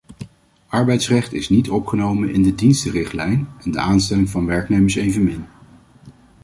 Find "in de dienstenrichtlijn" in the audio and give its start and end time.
2.33-3.47